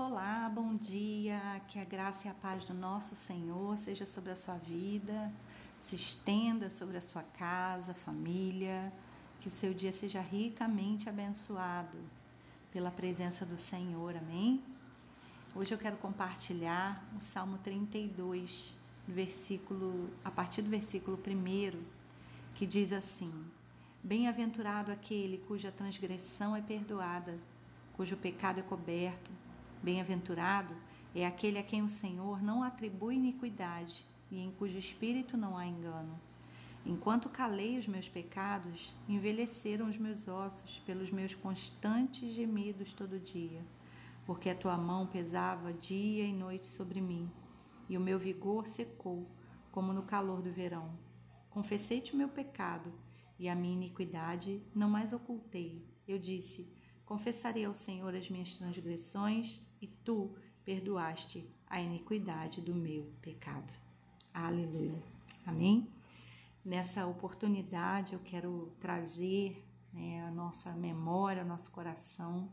[0.00, 1.60] Olá, bom dia.
[1.66, 5.32] Que a graça e a paz do nosso Senhor seja sobre a sua vida,
[5.80, 8.92] se estenda sobre a sua casa, família.
[9.40, 11.98] Que o seu dia seja ricamente abençoado
[12.70, 14.16] pela presença do Senhor.
[14.16, 14.62] Amém?
[15.52, 21.82] Hoje eu quero compartilhar o Salmo 32, versículo, a partir do versículo 1,
[22.54, 23.34] que diz assim:
[24.00, 27.36] Bem-aventurado aquele cuja transgressão é perdoada,
[27.96, 29.47] cujo pecado é coberto
[29.82, 30.74] Bem-aventurado
[31.14, 35.66] é aquele a quem o Senhor não atribui iniquidade e em cujo espírito não há
[35.66, 36.18] engano.
[36.84, 43.64] Enquanto calei os meus pecados, envelheceram os meus ossos pelos meus constantes gemidos todo dia,
[44.26, 47.30] porque a tua mão pesava dia e noite sobre mim,
[47.88, 49.28] e o meu vigor secou,
[49.70, 50.90] como no calor do verão.
[51.50, 52.92] Confessei-te o meu pecado,
[53.38, 55.84] e a minha iniquidade não mais ocultei.
[56.06, 56.72] Eu disse:
[57.04, 59.60] Confessarei ao Senhor as minhas transgressões,
[60.08, 63.70] tu perdoaste a iniquidade do meu pecado.
[64.32, 65.02] Aleluia.
[65.44, 65.86] Amém?
[66.64, 72.50] Nessa oportunidade eu quero trazer né, a nossa memória, nosso coração,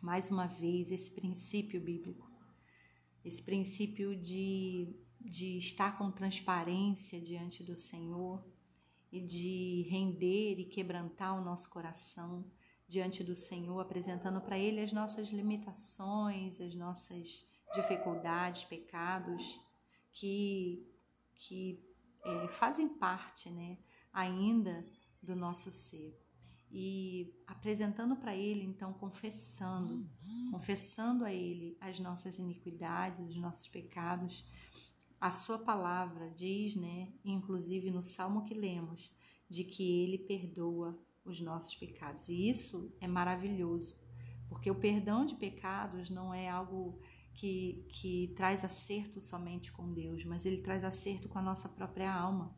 [0.00, 2.30] mais uma vez, esse princípio bíblico,
[3.24, 8.46] esse princípio de, de estar com transparência diante do Senhor
[9.10, 12.44] e de render e quebrantar o nosso coração
[12.90, 19.60] diante do Senhor, apresentando para Ele as nossas limitações, as nossas dificuldades, pecados
[20.12, 20.84] que,
[21.36, 21.80] que
[22.24, 23.78] é, fazem parte né,
[24.12, 24.84] ainda
[25.22, 26.20] do nosso ser.
[26.68, 30.04] E apresentando para Ele, então, confessando,
[30.50, 34.44] confessando a Ele as nossas iniquidades, os nossos pecados.
[35.20, 39.12] A Sua palavra diz, né, inclusive no salmo que lemos,
[39.48, 42.28] de que Ele perdoa os nossos pecados.
[42.28, 44.00] E isso é maravilhoso,
[44.48, 47.00] porque o perdão de pecados não é algo
[47.34, 52.12] que, que traz acerto somente com Deus, mas ele traz acerto com a nossa própria
[52.12, 52.56] alma.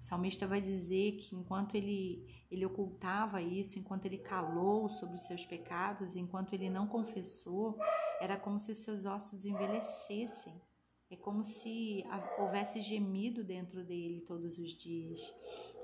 [0.00, 5.22] O salmista vai dizer que enquanto ele, ele ocultava isso, enquanto ele calou sobre os
[5.22, 7.78] seus pecados, enquanto ele não confessou,
[8.20, 10.60] era como se os seus ossos envelhecessem.
[11.08, 12.04] É como se
[12.38, 15.20] houvesse gemido dentro dele todos os dias.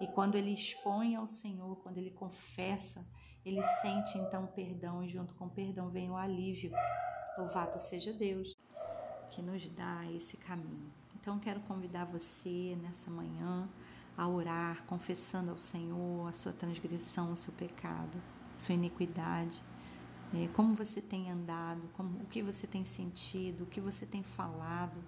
[0.00, 3.06] E quando ele expõe ao Senhor, quando ele confessa,
[3.44, 6.72] ele sente então perdão e junto com o perdão vem o alívio.
[7.36, 8.56] Louvado seja Deus
[9.30, 10.92] que nos dá esse caminho.
[11.14, 13.68] Então quero convidar você nessa manhã
[14.16, 18.20] a orar, confessando ao Senhor a sua transgressão, o seu pecado,
[18.56, 19.62] sua iniquidade,
[20.32, 20.48] né?
[20.52, 25.02] como você tem andado, como, o que você tem sentido, o que você tem falado,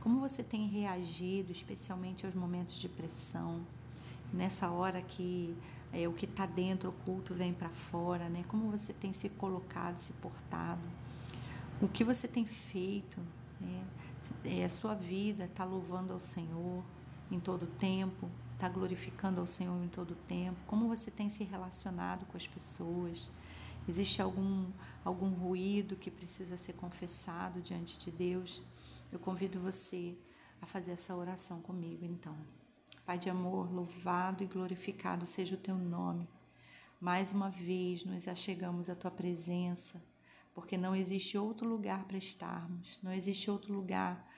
[0.00, 3.66] como você tem reagido, especialmente aos momentos de pressão,
[4.32, 5.56] nessa hora que
[5.92, 8.44] é, o que está dentro oculto vem para fora, né?
[8.48, 10.82] Como você tem se colocado, se portado,
[11.80, 13.20] o que você tem feito,
[13.60, 13.84] né?
[14.44, 16.84] É, a sua vida está louvando ao Senhor
[17.30, 21.30] em todo o tempo, está glorificando ao Senhor em todo o tempo, como você tem
[21.30, 23.28] se relacionado com as pessoas,
[23.88, 24.66] existe algum,
[25.04, 28.60] algum ruído que precisa ser confessado diante de Deus,
[29.12, 30.16] eu convido você
[30.60, 32.57] a fazer essa oração comigo então.
[33.08, 36.28] Pai de amor, louvado e glorificado seja o teu nome.
[37.00, 40.04] Mais uma vez nos achegamos à tua presença,
[40.52, 44.30] porque não existe outro lugar para estarmos, não existe outro lugar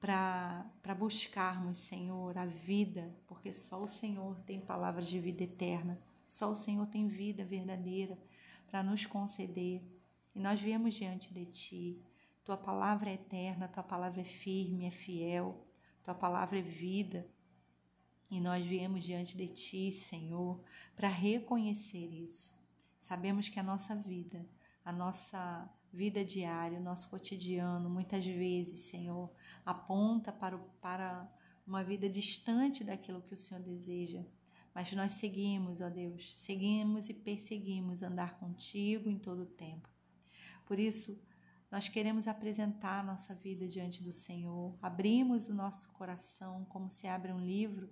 [0.00, 6.50] para buscarmos, Senhor, a vida, porque só o Senhor tem palavras de vida eterna, só
[6.50, 8.18] o Senhor tem vida verdadeira
[8.68, 9.80] para nos conceder.
[10.34, 12.02] E nós viemos diante de Ti.
[12.44, 15.64] Tua palavra é eterna, tua palavra é firme, é fiel,
[16.02, 17.24] tua palavra é vida.
[18.30, 20.60] E nós viemos diante de Ti, Senhor,
[20.96, 22.52] para reconhecer isso.
[23.00, 24.44] Sabemos que a nossa vida,
[24.84, 29.30] a nossa vida diária, o nosso cotidiano, muitas vezes, Senhor,
[29.64, 31.30] aponta para, para
[31.66, 34.24] uma vida distante daquilo que o Senhor deseja.
[34.74, 39.88] Mas nós seguimos, ó Deus, seguimos e perseguimos andar contigo em todo o tempo.
[40.66, 41.18] Por isso,
[41.70, 44.76] nós queremos apresentar nossa vida diante do Senhor.
[44.82, 47.88] Abrimos o nosso coração como se abre um livro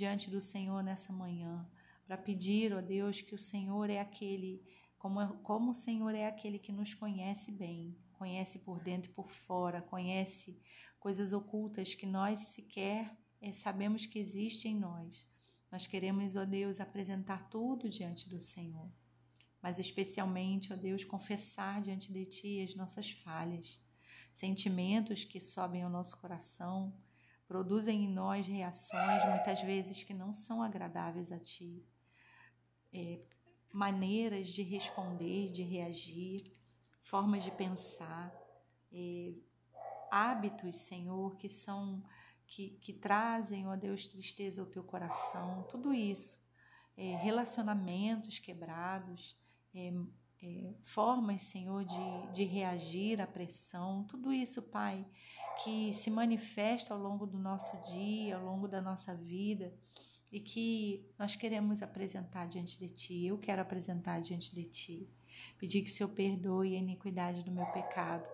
[0.00, 1.68] diante do Senhor nessa manhã,
[2.06, 4.64] para pedir, ó Deus, que o Senhor é aquele,
[4.98, 9.28] como, como o Senhor é aquele que nos conhece bem, conhece por dentro e por
[9.28, 10.58] fora, conhece
[10.98, 15.28] coisas ocultas que nós sequer é, sabemos que existem em nós.
[15.70, 18.90] Nós queremos, ó Deus, apresentar tudo diante do Senhor,
[19.60, 23.78] mas especialmente, ó Deus, confessar diante de Ti as nossas falhas,
[24.32, 26.90] sentimentos que sobem ao nosso coração,
[27.50, 31.84] produzem em nós reações muitas vezes que não são agradáveis a ti,
[32.92, 33.18] é,
[33.72, 36.44] maneiras de responder, de reagir,
[37.02, 38.32] formas de pensar,
[38.92, 39.34] eh,
[40.12, 42.04] hábitos, Senhor, que são
[42.46, 46.40] que, que trazem, ó Deus, tristeza ao teu coração, tudo isso,
[46.96, 49.36] é, relacionamentos quebrados,
[49.74, 49.92] é,
[50.40, 55.04] é, formas, Senhor, de, de reagir à pressão, tudo isso, Pai,
[55.62, 59.72] que se manifesta ao longo do nosso dia, ao longo da nossa vida
[60.30, 65.08] e que nós queremos apresentar diante de Ti, eu quero apresentar diante de Ti.
[65.58, 68.26] Pedir que o Senhor perdoe a iniquidade do meu pecado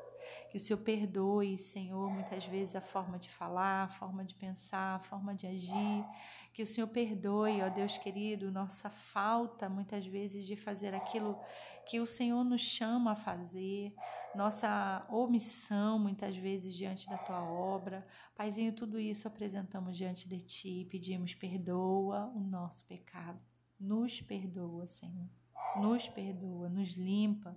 [0.50, 4.96] que o Senhor perdoe, Senhor, muitas vezes a forma de falar, a forma de pensar,
[4.96, 6.04] a forma de agir.
[6.52, 11.38] Que o Senhor perdoe, ó Deus querido, nossa falta muitas vezes de fazer aquilo
[11.86, 13.94] que o Senhor nos chama a fazer,
[14.36, 18.06] nossa omissão muitas vezes diante da tua obra.
[18.34, 23.40] Paizinho, tudo isso apresentamos diante de ti e pedimos perdoa o nosso pecado.
[23.78, 25.28] Nos perdoa, Senhor.
[25.76, 27.56] Nos perdoa, nos limpa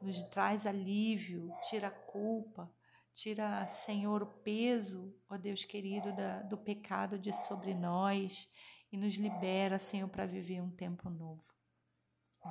[0.00, 2.70] nos traz alívio, tira a culpa,
[3.14, 8.48] tira, Senhor, o peso, ó Deus querido, da, do pecado de sobre nós
[8.92, 11.54] e nos libera, Senhor, para viver um tempo novo.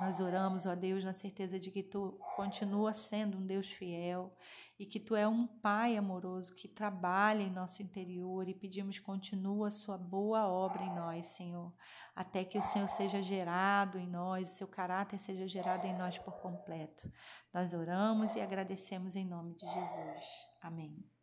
[0.00, 4.36] Nós oramos, ó Deus, na certeza de que Tu continua sendo um Deus fiel
[4.78, 9.68] e que Tu é um Pai amoroso que trabalha em nosso interior e pedimos continua
[9.68, 11.72] a Sua boa obra em nós, Senhor,
[12.14, 16.18] até que o Senhor seja gerado em nós, o Seu caráter seja gerado em nós
[16.18, 17.10] por completo.
[17.54, 20.46] Nós oramos e agradecemos em nome de Jesus.
[20.60, 21.06] Amém.